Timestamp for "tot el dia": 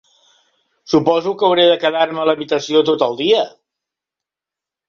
2.89-3.45